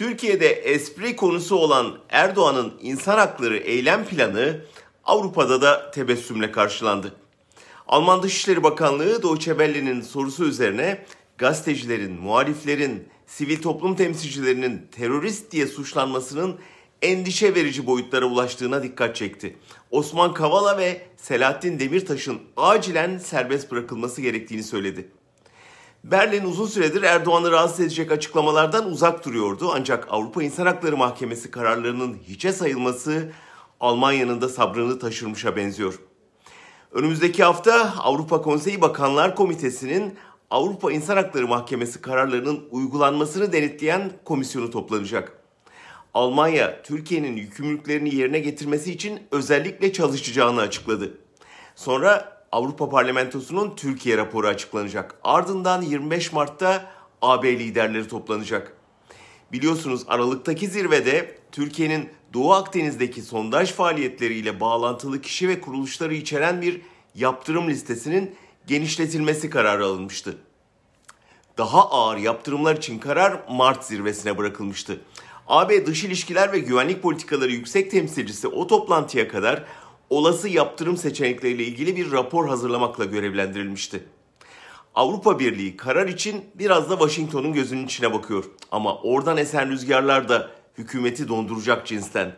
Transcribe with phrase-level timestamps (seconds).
[0.00, 4.60] Türkiye'de espri konusu olan Erdoğan'ın insan hakları eylem planı
[5.04, 7.14] Avrupa'da da tebessümle karşılandı.
[7.88, 11.04] Alman Dışişleri Bakanlığı Deutsche Welle'nin sorusu üzerine
[11.38, 16.58] gazetecilerin, muhaliflerin, sivil toplum temsilcilerinin terörist diye suçlanmasının
[17.02, 19.56] endişe verici boyutlara ulaştığına dikkat çekti.
[19.90, 25.08] Osman Kavala ve Selahattin Demirtaş'ın acilen serbest bırakılması gerektiğini söyledi.
[26.04, 29.70] Berlin uzun süredir Erdoğan'ı rahatsız edecek açıklamalardan uzak duruyordu.
[29.74, 33.32] Ancak Avrupa İnsan Hakları Mahkemesi kararlarının hiçe sayılması
[33.80, 36.00] Almanya'nın da sabrını taşırmışa benziyor.
[36.92, 40.14] Önümüzdeki hafta Avrupa Konseyi Bakanlar Komitesi'nin
[40.50, 45.32] Avrupa İnsan Hakları Mahkemesi kararlarının uygulanmasını denetleyen komisyonu toplanacak.
[46.14, 51.18] Almanya, Türkiye'nin yükümlülüklerini yerine getirmesi için özellikle çalışacağını açıkladı.
[51.74, 55.14] Sonra Avrupa Parlamentosu'nun Türkiye raporu açıklanacak.
[55.24, 56.90] Ardından 25 Mart'ta
[57.22, 58.76] AB liderleri toplanacak.
[59.52, 66.80] Biliyorsunuz Aralık'taki zirvede Türkiye'nin Doğu Akdeniz'deki sondaj faaliyetleriyle bağlantılı kişi ve kuruluşları içeren bir
[67.14, 70.36] yaptırım listesinin genişletilmesi kararı alınmıştı.
[71.58, 75.00] Daha ağır yaptırımlar için karar Mart zirvesine bırakılmıştı.
[75.48, 79.64] AB Dış İlişkiler ve Güvenlik Politikaları Yüksek Temsilcisi o toplantıya kadar
[80.10, 84.04] olası yaptırım seçenekleriyle ilgili bir rapor hazırlamakla görevlendirilmişti.
[84.94, 88.44] Avrupa Birliği karar için biraz da Washington'un gözünün içine bakıyor.
[88.72, 92.36] Ama oradan esen rüzgarlar da hükümeti donduracak cinsten.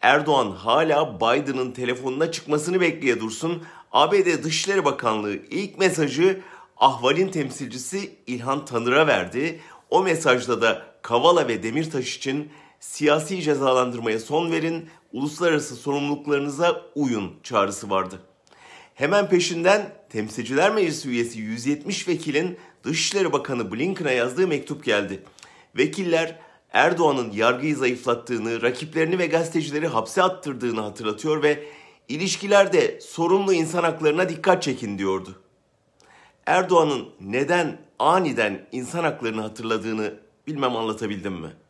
[0.00, 3.62] Erdoğan hala Biden'ın telefonuna çıkmasını bekleye dursun.
[3.92, 6.40] ABD Dışişleri Bakanlığı ilk mesajı
[6.76, 9.60] Ahval'in temsilcisi İlhan Tanır'a verdi.
[9.90, 12.50] O mesajda da Kavala ve Demirtaş için
[12.80, 18.20] siyasi cezalandırmaya son verin, uluslararası sorumluluklarınıza uyun çağrısı vardı.
[18.94, 25.22] Hemen peşinden Temsilciler Meclisi üyesi 170 vekilin Dışişleri Bakanı Blinken'a yazdığı mektup geldi.
[25.76, 26.38] Vekiller
[26.72, 31.64] Erdoğan'ın yargıyı zayıflattığını, rakiplerini ve gazetecileri hapse attırdığını hatırlatıyor ve
[32.08, 35.42] ilişkilerde sorumlu insan haklarına dikkat çekin diyordu.
[36.46, 40.14] Erdoğan'ın neden aniden insan haklarını hatırladığını
[40.46, 41.67] bilmem anlatabildim mi?''